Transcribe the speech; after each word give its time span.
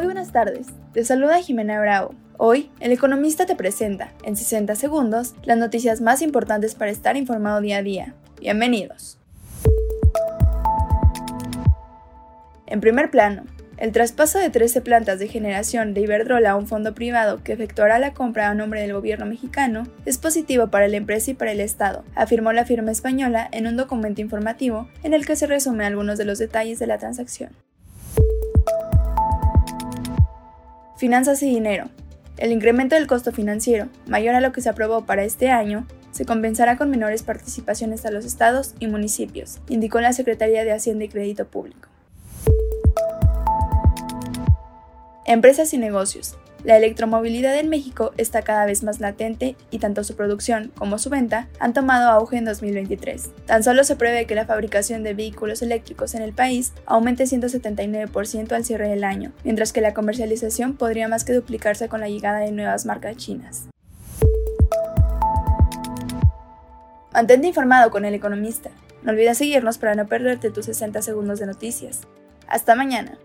Muy 0.00 0.06
buenas 0.06 0.32
tardes, 0.32 0.68
te 0.94 1.04
saluda 1.04 1.42
Jimena 1.42 1.78
Bravo. 1.78 2.14
Hoy, 2.38 2.70
el 2.80 2.90
economista 2.90 3.44
te 3.44 3.54
presenta, 3.54 4.14
en 4.22 4.34
60 4.34 4.74
segundos, 4.74 5.34
las 5.42 5.58
noticias 5.58 6.00
más 6.00 6.22
importantes 6.22 6.74
para 6.74 6.90
estar 6.90 7.18
informado 7.18 7.60
día 7.60 7.76
a 7.76 7.82
día. 7.82 8.14
Bienvenidos. 8.40 9.18
En 12.64 12.80
primer 12.80 13.10
plano, 13.10 13.42
el 13.76 13.92
traspaso 13.92 14.38
de 14.38 14.48
13 14.48 14.80
plantas 14.80 15.18
de 15.18 15.28
generación 15.28 15.92
de 15.92 16.00
Iberdrola 16.00 16.52
a 16.52 16.56
un 16.56 16.66
fondo 16.66 16.94
privado 16.94 17.44
que 17.44 17.52
efectuará 17.52 17.98
la 17.98 18.14
compra 18.14 18.48
a 18.48 18.54
nombre 18.54 18.80
del 18.80 18.94
gobierno 18.94 19.26
mexicano 19.26 19.82
es 20.06 20.16
positivo 20.16 20.68
para 20.68 20.88
la 20.88 20.96
empresa 20.96 21.32
y 21.32 21.34
para 21.34 21.52
el 21.52 21.60
Estado, 21.60 22.04
afirmó 22.14 22.54
la 22.54 22.64
firma 22.64 22.90
española 22.90 23.50
en 23.52 23.66
un 23.66 23.76
documento 23.76 24.22
informativo 24.22 24.88
en 25.02 25.12
el 25.12 25.26
que 25.26 25.36
se 25.36 25.46
resumen 25.46 25.82
algunos 25.82 26.16
de 26.16 26.24
los 26.24 26.38
detalles 26.38 26.78
de 26.78 26.86
la 26.86 26.96
transacción. 26.96 27.50
Finanzas 31.00 31.42
y 31.42 31.46
dinero. 31.46 31.88
El 32.36 32.52
incremento 32.52 32.94
del 32.94 33.06
costo 33.06 33.32
financiero, 33.32 33.88
mayor 34.06 34.34
a 34.34 34.42
lo 34.42 34.52
que 34.52 34.60
se 34.60 34.68
aprobó 34.68 35.06
para 35.06 35.24
este 35.24 35.50
año, 35.50 35.86
se 36.10 36.26
compensará 36.26 36.76
con 36.76 36.90
menores 36.90 37.22
participaciones 37.22 38.04
a 38.04 38.10
los 38.10 38.26
estados 38.26 38.74
y 38.80 38.86
municipios, 38.86 39.60
indicó 39.70 40.02
la 40.02 40.12
Secretaría 40.12 40.62
de 40.62 40.72
Hacienda 40.72 41.06
y 41.06 41.08
Crédito 41.08 41.46
Público. 41.46 41.88
Empresas 45.24 45.72
y 45.72 45.78
negocios. 45.78 46.36
La 46.62 46.76
electromovilidad 46.76 47.56
en 47.58 47.70
México 47.70 48.12
está 48.18 48.42
cada 48.42 48.66
vez 48.66 48.82
más 48.82 49.00
latente 49.00 49.56
y 49.70 49.78
tanto 49.78 50.04
su 50.04 50.14
producción 50.14 50.70
como 50.76 50.98
su 50.98 51.08
venta 51.08 51.48
han 51.58 51.72
tomado 51.72 52.10
auge 52.10 52.36
en 52.36 52.44
2023. 52.44 53.30
Tan 53.46 53.64
solo 53.64 53.82
se 53.82 53.96
prevé 53.96 54.26
que 54.26 54.34
la 54.34 54.44
fabricación 54.44 55.02
de 55.02 55.14
vehículos 55.14 55.62
eléctricos 55.62 56.14
en 56.14 56.22
el 56.22 56.34
país 56.34 56.74
aumente 56.84 57.24
179% 57.24 58.52
al 58.52 58.64
cierre 58.64 58.88
del 58.88 59.04
año, 59.04 59.32
mientras 59.42 59.72
que 59.72 59.80
la 59.80 59.94
comercialización 59.94 60.76
podría 60.76 61.08
más 61.08 61.24
que 61.24 61.32
duplicarse 61.32 61.88
con 61.88 62.00
la 62.00 62.08
llegada 62.08 62.40
de 62.40 62.52
nuevas 62.52 62.84
marcas 62.84 63.16
chinas. 63.16 63.68
Mantente 67.12 67.48
informado 67.48 67.90
con 67.90 68.04
el 68.04 68.14
economista. 68.14 68.70
No 69.02 69.12
olvides 69.12 69.38
seguirnos 69.38 69.78
para 69.78 69.94
no 69.94 70.06
perderte 70.06 70.50
tus 70.50 70.66
60 70.66 71.00
segundos 71.00 71.38
de 71.40 71.46
noticias. 71.46 72.02
Hasta 72.46 72.74
mañana. 72.74 73.18